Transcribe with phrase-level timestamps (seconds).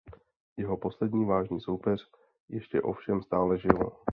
[0.57, 2.09] Jeho poslední vážný soupeř
[2.49, 3.91] ještě ovšem stále žil.